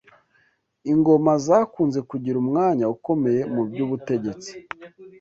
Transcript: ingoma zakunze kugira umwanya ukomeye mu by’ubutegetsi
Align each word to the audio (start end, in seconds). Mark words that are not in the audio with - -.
ingoma 0.91 1.31
zakunze 1.45 1.99
kugira 2.09 2.35
umwanya 2.43 2.85
ukomeye 2.95 3.41
mu 3.53 3.61
by’ubutegetsi 3.69 4.51